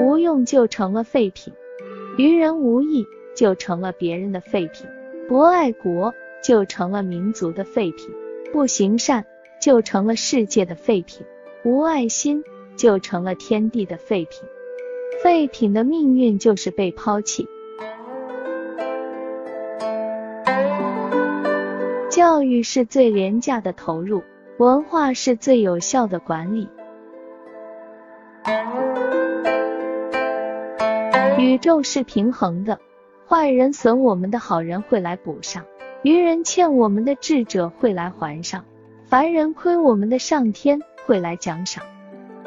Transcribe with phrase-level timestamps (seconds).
[0.00, 1.52] 无用就成了废品，
[2.18, 4.86] 于人无益就成了别人的废品，
[5.28, 8.08] 不爱国就成了民族的废品，
[8.52, 9.24] 不行善
[9.60, 11.26] 就成了世界的废品，
[11.64, 12.44] 无爱心
[12.76, 14.40] 就成了天地的废品。
[15.22, 17.48] 废品的命运就是被抛弃。
[22.08, 24.22] 教育是最廉价的投入，
[24.58, 26.66] 文化是最有效的管理。
[31.38, 32.78] 宇宙是平衡的，
[33.28, 35.62] 坏人损我们的好人会来补上，
[36.02, 38.64] 愚人欠我们的智者会来还上，
[39.04, 41.84] 凡人亏我们的上天会来奖赏。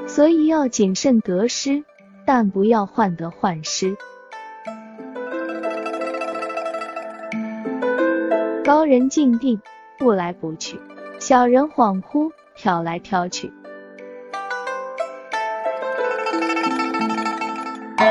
[0.07, 1.83] 所以要谨慎得失，
[2.25, 3.95] 但不要患得患失。
[8.65, 9.61] 高人静定，
[9.99, 10.77] 不来不去；
[11.19, 13.51] 小人恍惚，飘来飘去。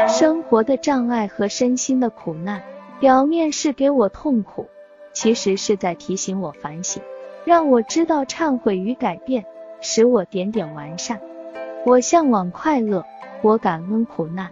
[0.06, 2.62] 生活的障碍和身心的苦难，
[3.00, 4.68] 表面是给我痛苦，
[5.14, 7.02] 其实是在提醒我反省，
[7.46, 9.44] 让我知道忏悔与改变，
[9.80, 11.18] 使我点点完善。
[11.86, 13.04] 我向往快乐，
[13.40, 14.50] 我感恩苦难。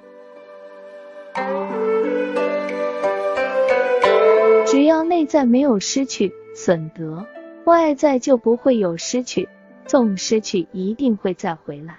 [4.64, 7.26] 只要内在没有失去损得，
[7.66, 9.48] 外在就不会有失去，
[9.86, 11.98] 纵失去一定会再回来。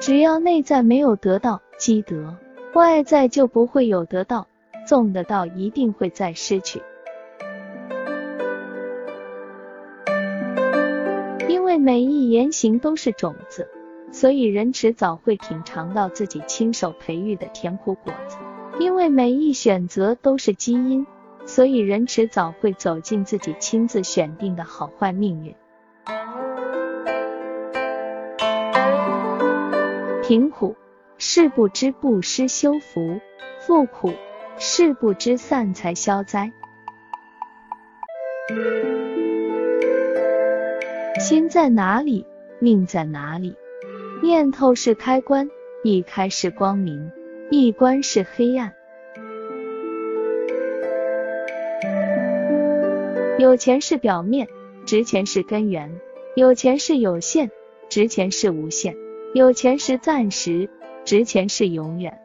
[0.00, 2.38] 只要内在没有得到积德。
[2.72, 4.48] 外在就不会有得到，
[4.86, 6.80] 纵得到一定会再失去。
[11.50, 13.68] 因为每一言行都是种子，
[14.10, 18.38] 所以人迟早会品尝到自己亲手培育的甜苦果子。
[18.80, 21.06] 因为每一选择都是基因，
[21.46, 25.54] 所以人迟早会走进自己亲自选定的好坏命运。
[30.22, 30.76] 贫苦。
[31.16, 33.20] 是不知不施修福，
[33.60, 34.10] 富苦；
[34.58, 36.52] 是不知散财消灾。
[41.20, 42.26] 心在哪里，
[42.58, 43.56] 命在哪里。
[44.24, 45.48] 念头是开关，
[45.84, 47.12] 一开是光明，
[47.48, 48.74] 一关是黑暗。
[53.36, 54.46] 有钱是表面，
[54.86, 55.90] 值钱是根源；
[56.36, 57.50] 有钱是有限，
[57.88, 58.94] 值钱是无限；
[59.34, 60.70] 有钱是暂时。
[61.04, 62.18] 值钱是永远。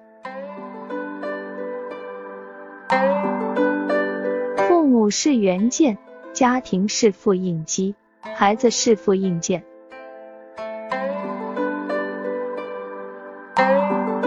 [4.56, 5.98] 父母是原件，
[6.32, 9.66] 家庭是复印机，孩子是复印件。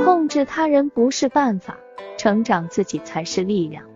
[0.05, 1.79] 控制他人不是办法，
[2.19, 3.92] 成长自己才是力量。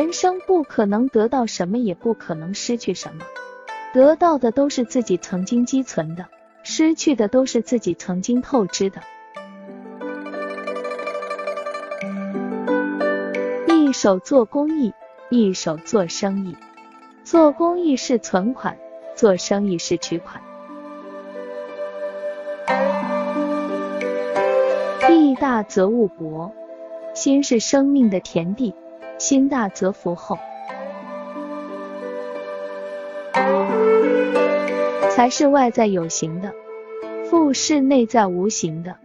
[0.00, 3.22] 人生不可能得到什么，也不可能失去什么。
[3.92, 6.24] 得到的都是自己曾经积存的，
[6.62, 9.02] 失去的都是自己曾经透支的。
[13.68, 14.94] 一手做公益，
[15.28, 16.56] 一手做生意。
[17.22, 18.78] 做公益是存款，
[19.14, 20.42] 做生意是取款。
[25.10, 26.50] 利大则物博，
[27.12, 28.74] 心是生命的田地，
[29.20, 30.38] 心大则福厚。
[35.10, 36.54] 财是外在有形的，
[37.26, 38.96] 富是内在无形的。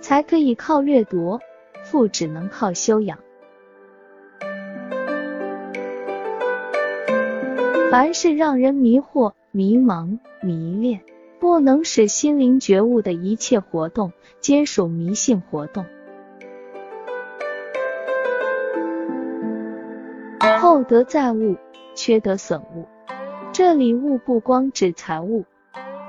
[0.00, 1.38] 财可以靠掠夺，
[1.84, 3.18] 富只能靠修养。
[7.90, 11.02] 凡是让人迷惑、迷茫、迷恋，
[11.38, 14.10] 不能使心灵觉悟的一切活动，
[14.40, 15.84] 皆属迷信活动。
[20.70, 21.56] 厚德载物，
[21.96, 22.86] 缺德损物。
[23.50, 25.44] 这里物不光指财物。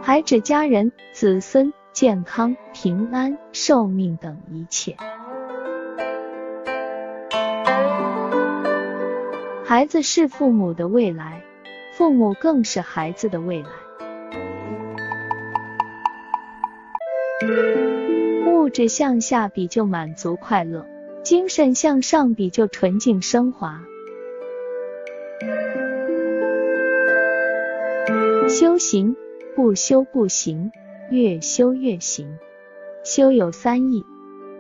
[0.04, 4.96] 还指家人、子孙健康、平安、寿命等一切。
[9.64, 11.42] 孩子是父母的未来，
[11.94, 13.70] 父母更是孩子的未来。
[18.46, 20.86] 物质向下比就满足快乐，
[21.24, 23.82] 精神向上比就纯净升华。
[28.48, 29.16] 修行。
[29.54, 30.72] 不修不行，
[31.10, 32.40] 越修越行。
[33.04, 34.06] 修有三义：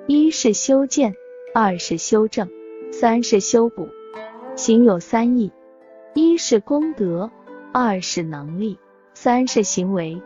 [0.05, 1.15] 一是修建，
[1.53, 2.49] 二是修正，
[2.91, 3.87] 三是修补。
[4.57, 5.53] 行有三义：
[6.13, 7.31] 一是功德，
[7.71, 8.77] 二是能力，
[9.13, 10.21] 三是行为。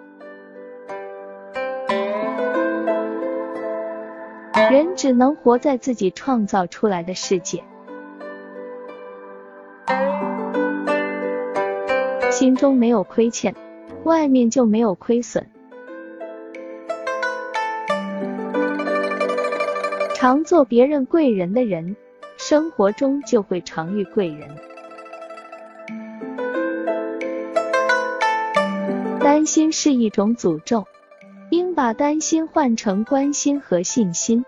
[4.71, 7.63] 人只能活在自己创造出来的世界。
[12.55, 13.55] 中没有亏欠，
[14.03, 15.47] 外面就没有亏损。
[20.13, 21.95] 常做别人贵人的人，
[22.37, 24.49] 生活中就会常遇贵人。
[29.19, 30.85] 担心是一种诅咒，
[31.49, 34.45] 应把担心换成关心和信心。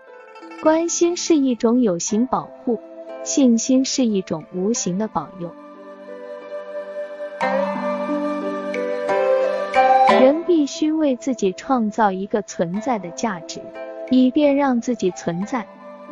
[0.62, 2.80] 关心是一种有形保护，
[3.22, 5.52] 信心是一种无形的保佑。
[10.20, 13.60] 人必须为自己创造一个存在的价值，
[14.10, 15.62] 以便让自己存在；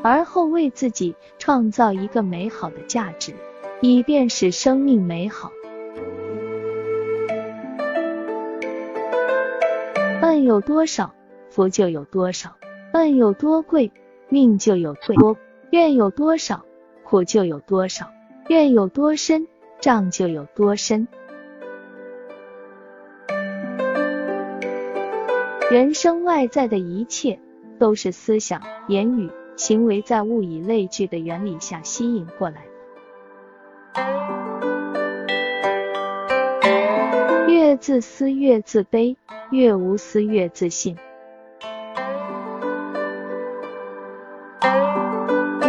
[0.00, 3.34] 而后为自己创造一个美好的价值，
[3.80, 5.50] 以便使生命美好。
[10.22, 11.12] 恩有多少，
[11.50, 12.50] 福就有多少；
[12.92, 13.90] 恩有多贵，
[14.28, 15.36] 命就有多；
[15.70, 16.64] 愿有多少，
[17.02, 18.06] 苦就有多少；
[18.48, 19.48] 愿有多深，
[19.80, 21.08] 障就有多深。
[25.76, 27.38] 人生外在的一切，
[27.78, 32.64] 都是思想、言语、行为在物以类聚的原理下吸引过来。
[37.46, 39.16] 越自私越自卑，
[39.50, 40.96] 越无私越自信。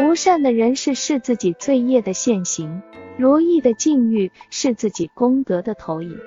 [0.05, 2.81] 无善的人是自己罪业的现行，
[3.17, 6.17] 如意的境遇是自己功德的投影。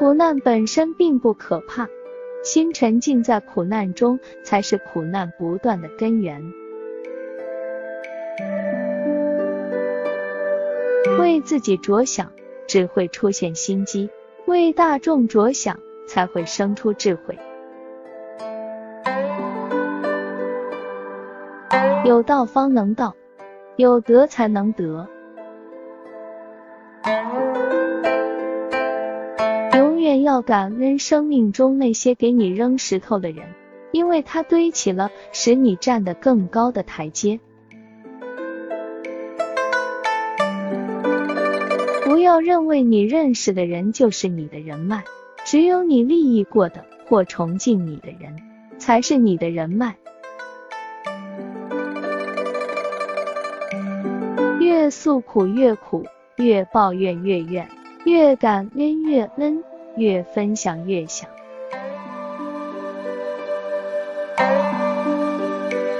[0.00, 1.86] 苦难本身并不可怕，
[2.42, 6.42] 心沉浸在苦难中才是苦难不断的根源。
[11.18, 12.32] 为自己着想，
[12.66, 14.08] 只会出现心机；
[14.46, 17.38] 为大众着想，才会生出智慧。
[22.06, 23.14] 有道方能道，
[23.76, 25.06] 有德才能得。
[30.18, 33.46] 要感恩生命中那些给你扔石头的人，
[33.92, 37.38] 因为他堆起了使你站得更高的台阶。
[42.04, 45.04] 不要认为你认识的人就是你的人脉，
[45.44, 48.36] 只有你利益过的或崇敬你的人，
[48.78, 49.96] 才是你的人脉。
[54.60, 56.04] 越诉苦越苦，
[56.36, 57.68] 越抱怨越怨，
[58.04, 59.62] 越感恩越恩。
[59.96, 61.28] 越分享越想，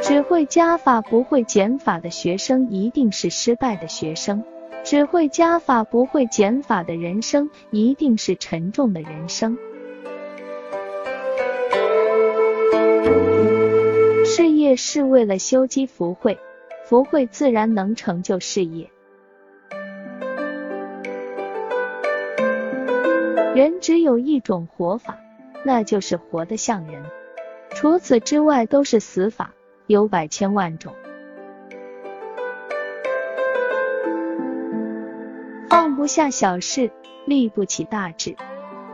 [0.02, 4.44] 只会加法不会减法的学生一定是失败的学生，
[4.84, 9.58] 只会加法不会减法的人生一定是沉重的人生。
[14.24, 16.38] 事业是为了修积福慧，
[16.84, 18.90] 福慧自然能成就事业。
[23.52, 25.18] 人只有一种活法，
[25.64, 27.02] 那就是活得像人，
[27.70, 29.52] 除此之外都是死法，
[29.88, 30.94] 有百千万种。
[35.68, 36.92] 放不下小事，
[37.26, 38.36] 立不起大志；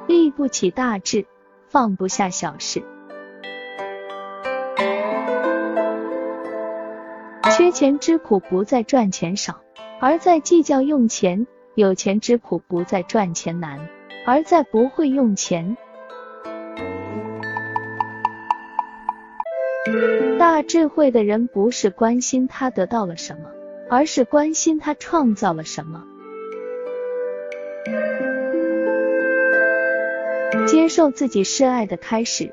[0.06, 1.26] 立不起大志，
[1.68, 2.82] 放不下小事。
[7.50, 9.60] 缺钱之苦不在赚钱少，
[10.00, 13.78] 而在计较用钱；有钱之苦不在赚钱难。
[14.26, 15.76] 而在不会用钱。
[20.38, 23.50] 大智慧的人不是关心他得到了什么，
[23.88, 26.04] 而是关心他创造了什么。
[30.66, 32.52] 接受自己是爱的开始，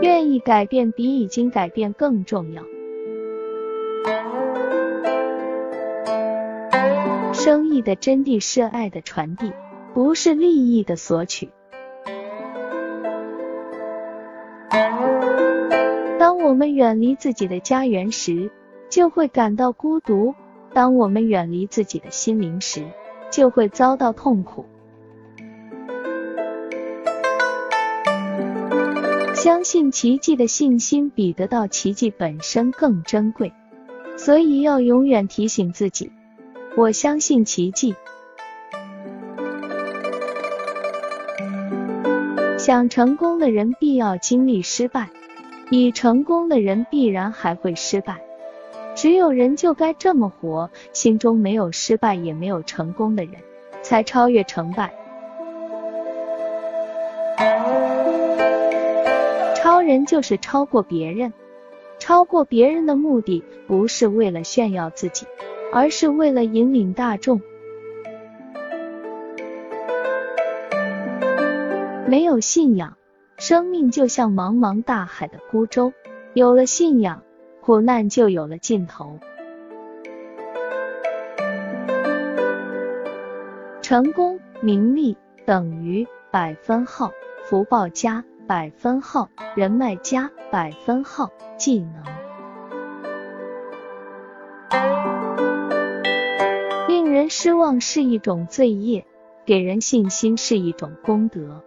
[0.00, 2.62] 愿意改变比已经改变更重要。
[7.44, 9.52] 生意的真谛是爱的传递，
[9.92, 11.50] 不是利益的索取。
[16.20, 18.48] 当我们远离自己的家园时，
[18.88, 20.32] 就会感到孤独；
[20.72, 22.86] 当我们远离自己的心灵时，
[23.28, 24.64] 就会遭到痛苦。
[29.34, 33.52] 相信奇迹的信心比得到奇迹本身更珍贵，
[34.16, 36.12] 所以要永远提醒自己。
[36.74, 37.94] 我相信奇迹。
[42.58, 45.10] 想成功的人必要经历失败，
[45.70, 48.22] 已成功的人必然还会失败。
[48.94, 53.34] 只有人就该这么活，心中没有失败也没有成功的人，
[53.82, 54.94] 才超越成败。
[59.56, 61.32] 超人就是超过别人，
[61.98, 65.26] 超过别人的目的不是为了炫耀自己，
[65.72, 67.40] 而是为了引领大众。
[72.06, 72.98] 没有信仰，
[73.38, 75.92] 生命就像茫茫大海的孤舟；
[76.34, 77.22] 有了信仰，
[77.62, 79.18] 苦难就有了尽头。
[83.80, 87.12] 成功、名利等于百分号，
[87.44, 92.11] 福报加百分号，人脉加百分号，技能。
[97.44, 99.04] 失望是一种罪业，
[99.44, 101.64] 给人信心是一种功德。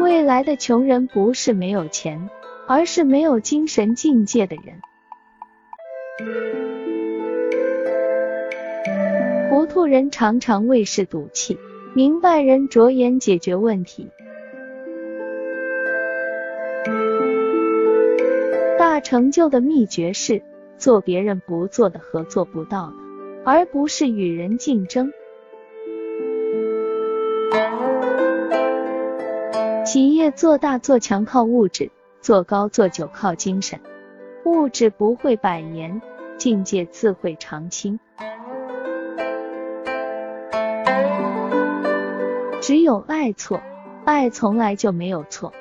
[0.00, 2.28] 未来的穷人不是没有钱，
[2.66, 4.80] 而是没有精神境界的人。
[9.50, 11.56] 糊涂人常常为事赌气，
[11.94, 14.10] 明白人着眼解决问题。
[18.76, 20.42] 大成就的秘诀是
[20.76, 22.94] 做别人不做的和做不到的，
[23.44, 25.12] 而不是与人竞争。
[29.84, 31.90] 企业做大做强靠物质，
[32.20, 33.78] 做高做久靠精神。
[34.44, 36.02] 物质不会百年，
[36.36, 37.98] 境界自会长青。
[42.60, 43.60] 只有爱错，
[44.04, 45.52] 爱从来就没有错。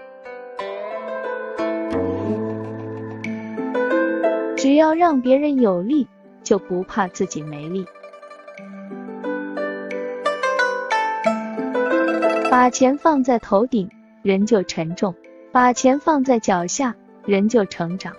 [4.74, 6.08] 只要让别人有利，
[6.42, 7.86] 就不怕自己没利。
[12.50, 13.88] 把钱放在头顶。
[14.24, 15.14] 人就沉重，
[15.52, 18.16] 把钱放在脚下，人就成长。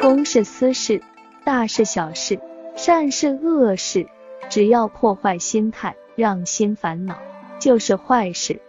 [0.00, 1.02] 公是私事，
[1.42, 2.38] 大是小事，
[2.76, 4.06] 善是恶事，
[4.48, 7.18] 只要破坏心态，让心烦恼，
[7.58, 8.62] 就是坏事。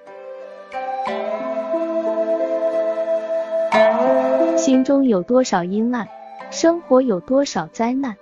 [4.61, 6.07] 心中有多少阴暗，
[6.51, 8.13] 生活有多少灾难；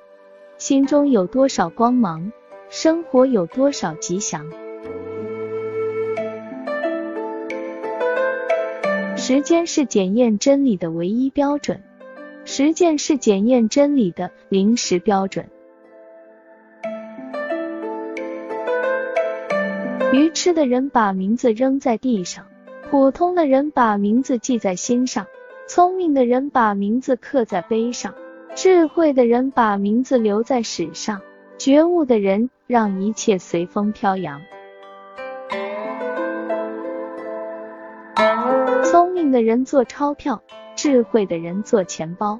[0.58, 2.31] 心中有多少光芒。
[2.69, 4.50] 生活有多少吉祥？
[9.17, 11.84] 时间是检验真理的唯一标准，
[12.46, 15.46] 实践是检验真理的临时标准。
[20.13, 22.46] 愚痴的人把名字扔在地上，
[22.89, 25.27] 普通的人把名字记在心上，
[25.69, 28.15] 聪明的人把名字刻在碑上，
[28.55, 31.21] 智慧的人把名字留在史上。
[31.59, 34.41] 觉悟的人让一切随风飘扬，
[38.83, 40.41] 聪明的人做钞票，
[40.75, 42.39] 智慧的人做钱包。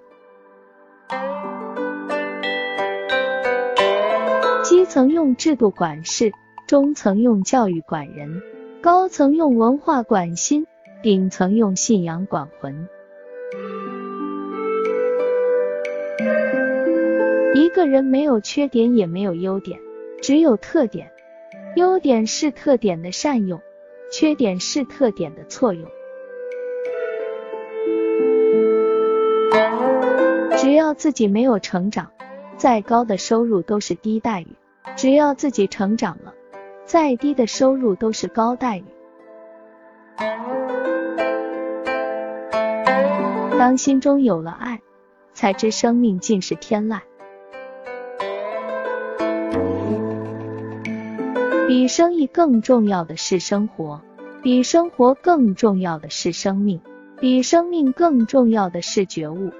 [4.64, 6.32] 基层用制度管事，
[6.66, 8.42] 中层用教育管人，
[8.82, 10.66] 高层用文化管心，
[11.04, 12.90] 顶层用信仰管魂。
[17.56, 19.80] 一个人没有缺点，也没有优点，
[20.22, 21.12] 只有特点。
[21.76, 23.62] 优点是特点的善用，
[24.12, 25.88] 缺点是特点的错用。
[30.58, 32.12] 只要自己没有成长，
[32.58, 34.48] 再高的收入都是低待遇；
[34.96, 36.34] 只要自己成长了，
[36.86, 38.84] 再低的收入都是高待遇。
[43.60, 44.80] 当心中有了爱，
[45.34, 47.02] 才知生命尽是天籁。
[51.68, 54.02] 比生意更重要的是生活，
[54.42, 56.80] 比生活更重要的是生命，
[57.20, 59.52] 比生命更重要的是觉悟。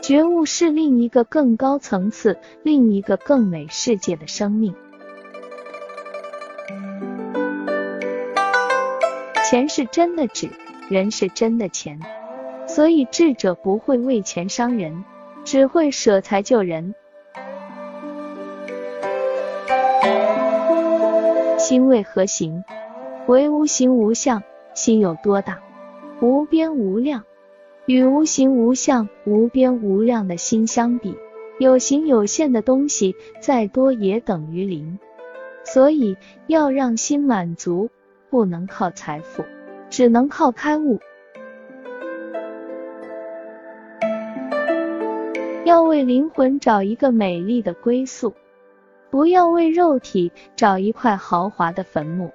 [0.00, 4.72] 觉悟是另一个更高层次、另一个更美世界的生命。
[9.50, 10.48] 钱是真的纸，
[10.88, 11.98] 人是真的钱，
[12.74, 15.04] 所以智者不会为钱伤人，
[15.44, 16.94] 只会舍财救人。
[21.58, 22.64] 心为何形？
[23.26, 24.42] 为无形无相。
[24.72, 25.60] 心有多大？
[26.22, 27.24] 无边无量。
[27.84, 31.14] 与无形无相、无边无量的心相比，
[31.58, 34.98] 有形有限的东西再多也等于零。
[35.62, 37.90] 所以要让心满足，
[38.30, 39.44] 不能靠财富，
[39.90, 41.00] 只能靠开悟。
[45.72, 48.34] 要为灵魂找一个美丽的归宿。
[49.08, 52.30] 不要为肉体找一块豪华的坟墓。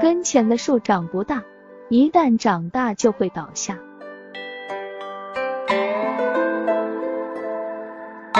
[0.00, 1.44] 跟前的树长不大，
[1.90, 3.78] 一旦长大就会倒下。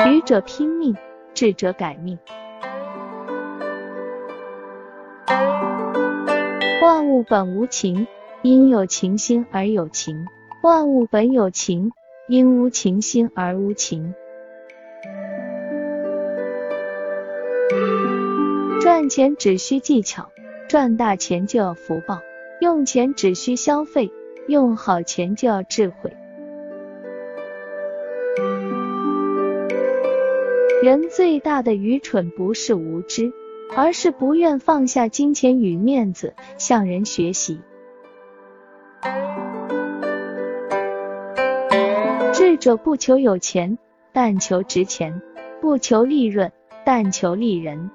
[0.07, 0.97] 愚者拼命，
[1.35, 2.19] 智者改命。
[6.81, 8.07] 万物本无情，
[8.43, 10.27] 因有情心而有情；
[10.63, 11.93] 万物本有情，
[12.29, 14.15] 因无情心而无情。
[18.81, 20.31] 赚钱只需技巧，
[20.69, 22.19] 赚大钱就要福报；
[22.61, 24.11] 用钱只需消费，
[24.49, 26.13] 用好钱就要智慧。
[30.83, 33.33] 人最大的愚蠢不是无知。
[33.75, 37.59] 而是不愿放下金钱与面子，向人学习。
[42.63, 43.77] 者不求有钱，
[44.13, 45.21] 但求值钱；
[45.61, 46.53] 不求利润，
[46.87, 47.91] 但求利人。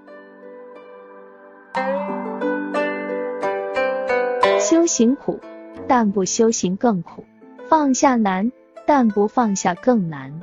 [4.59, 5.39] 修行苦，
[5.88, 7.24] 但不修行更苦；
[7.69, 8.51] 放下难，
[8.86, 10.41] 但不放下更难。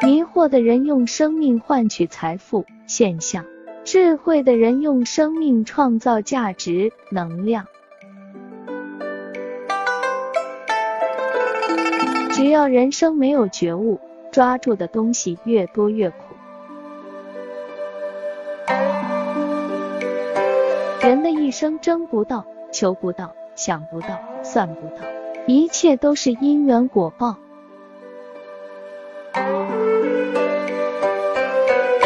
[0.00, 3.44] 迷惑的人用生命换取财富现象，
[3.84, 7.66] 智慧的人用生命创造价值能量。
[12.40, 14.00] 只要人生没有觉悟，
[14.32, 16.16] 抓住的东西越多越苦。
[21.02, 25.06] 人的一生争不到、求不到、想不到、算不到，
[25.46, 27.36] 一切都是因缘果报。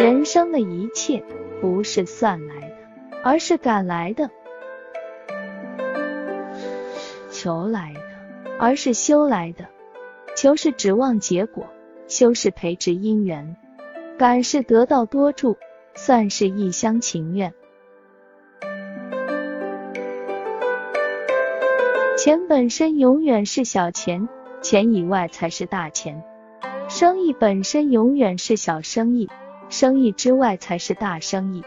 [0.00, 1.23] 人生的一切
[1.61, 2.75] 不是算来的，
[3.23, 4.29] 而是赶来的；
[7.31, 8.00] 求来的，
[8.59, 9.64] 而是修来的。
[10.35, 11.67] 求是指望结果，
[12.09, 13.57] 修是培植因缘，
[14.19, 15.57] 感是得到多助，
[15.95, 17.53] 算是一厢情愿。
[22.17, 24.29] 钱本身永远是小钱，
[24.62, 26.25] 钱以外才是大钱。
[26.88, 29.29] 生意本身永远是小生意。
[29.71, 31.64] 生意之外才是大生意。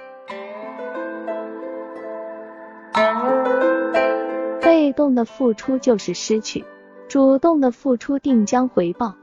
[4.62, 6.64] 被动的付出就是失去，
[7.08, 9.16] 主动的付出定将回报。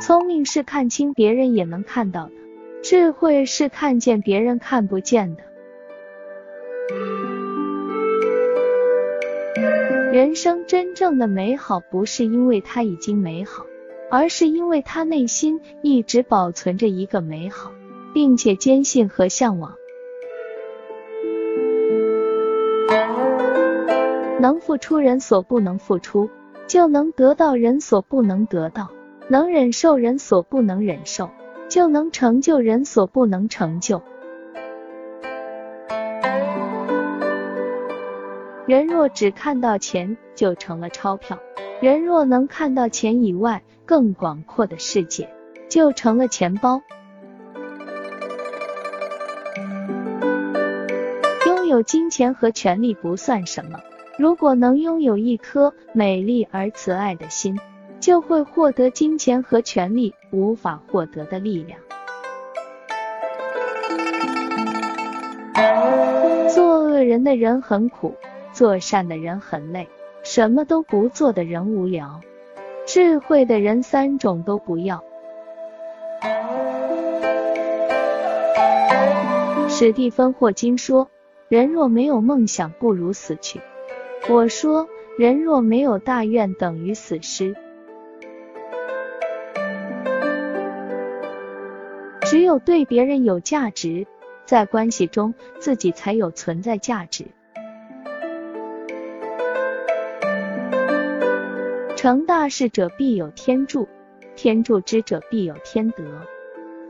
[0.00, 2.32] 聪明是看清别人也能看到的，
[2.82, 5.42] 智慧是看见别人看不见的。
[10.12, 13.66] 人生真正的美好，不是因为它已经美好。
[14.08, 17.72] 而是因为他内心一直保存着一个美好，
[18.14, 19.74] 并且坚信和向往。
[24.46, 26.30] 能付出人所不能付出，
[26.68, 28.84] 就能得到人所不能得到；
[29.26, 31.30] 能忍受人所不能忍受，
[31.68, 34.00] 就能成就人所不能成就。
[38.66, 41.36] 人若只看到钱，就成了钞票。
[41.80, 45.28] 人若能看到钱以外更广阔的世界，
[45.68, 46.80] 就成了钱包。
[51.46, 53.80] 拥有金钱和权力不算什么，
[54.18, 57.58] 如果能拥有一颗美丽而慈爱的心，
[58.00, 61.78] 就会获得金钱和权力无法获得的力量。
[66.48, 68.14] 做恶人的人很苦，
[68.52, 69.88] 做善的人很累。
[70.22, 72.20] 什么都不做的人无聊，
[72.84, 75.04] 智慧的人三种都不要。
[79.68, 81.08] 史蒂芬霍金说
[81.48, 83.60] ：“人若没有梦想，不如死去。”
[84.28, 87.54] 我说：“人若没有大愿，等于死尸。”
[92.22, 94.04] 只有对别人有价值，
[94.44, 97.26] 在关系中自己才有存在价值。
[101.94, 103.88] 成大事者必有天助，
[104.34, 106.02] 天助之者必有天德，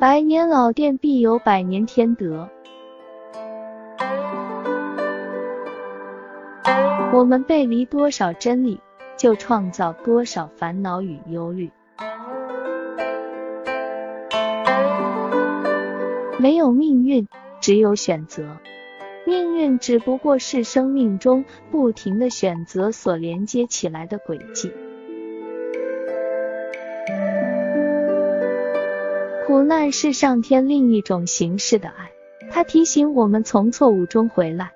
[0.00, 2.48] 百年老店必有百年天德。
[7.16, 8.78] 我们背离多少真理，
[9.16, 11.70] 就创造多少烦恼与忧虑。
[16.38, 17.26] 没有命运，
[17.58, 18.58] 只有选择。
[19.26, 24.70] 命运只不过是生命中不停的选择所连接起来的轨迹。
[29.46, 32.10] 苦难是上天另一种形式的爱，
[32.50, 34.75] 它提醒我们从错误中回来。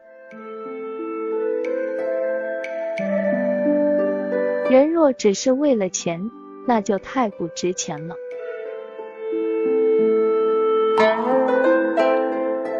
[4.70, 6.30] 人若只是为了钱，
[6.64, 8.14] 那就太不值钱了。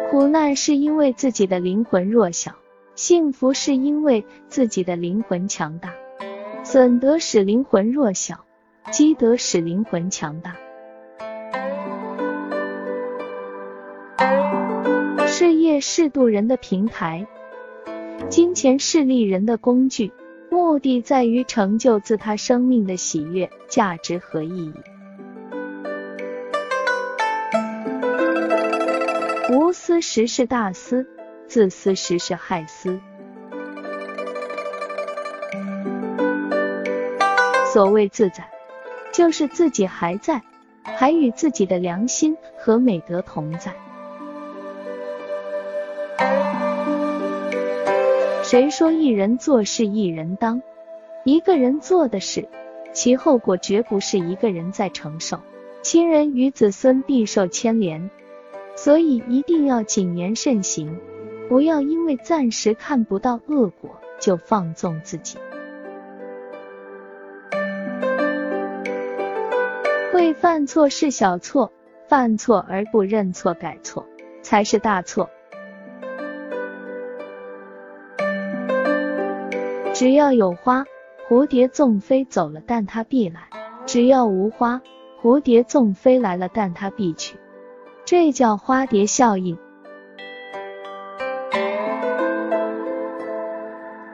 [0.09, 2.53] 苦难是因为自己的灵魂弱小，
[2.95, 5.93] 幸福是因为自己的灵魂强大。
[6.63, 8.45] 损德使灵魂弱小，
[8.89, 10.55] 积德使灵魂强大。
[15.27, 17.27] 事业是渡人的平台，
[18.29, 20.13] 金钱是利人的工具，
[20.51, 24.73] 目的在于成就自他生命的喜悦、价值和意义。
[29.49, 31.07] 无私时是大私，
[31.47, 32.99] 自私时是害私。
[37.71, 38.45] 所谓自在，
[39.13, 40.41] 就是自己还在，
[40.83, 43.73] 还与自己的良心和美德同在。
[48.51, 50.61] 谁说一人做事一人当？
[51.23, 52.49] 一个人做的事，
[52.91, 55.39] 其后果绝不是一个人在承受，
[55.81, 58.11] 亲人与子孙必受牵连。
[58.75, 60.99] 所以一定要谨言慎行，
[61.47, 65.37] 不要因为暂时看不到恶果就放纵自己。
[70.11, 71.71] 会犯错是小错，
[72.09, 74.05] 犯错而不认错改错
[74.41, 75.29] 才是大错。
[80.01, 80.83] 只要有花，
[81.29, 83.41] 蝴蝶纵飞走了，但它必来；
[83.85, 84.81] 只要无花，
[85.21, 87.37] 蝴蝶纵飞来了，但它必去。
[88.03, 89.55] 这叫花蝶效应。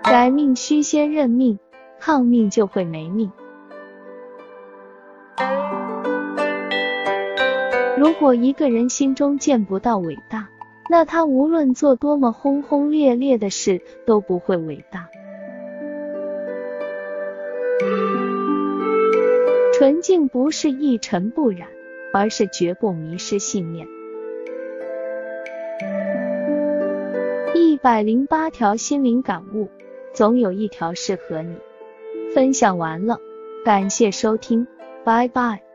[0.04, 1.58] 改命须先认命，
[2.02, 3.32] 抗命就会没命。
[7.98, 10.50] 如果一个人心中见不到伟大，
[10.90, 15.08] 那他无论做多么轰轰烈烈的事都不会伟大。
[19.88, 21.70] 纯净不是一尘不染，
[22.12, 23.88] 而是绝不迷失信念。
[27.56, 29.70] 一百零八条心灵感悟，
[30.14, 31.56] 总有一条适合你。
[32.36, 33.22] 分享完了，
[33.64, 34.68] 感谢收听，
[35.06, 35.67] 拜拜。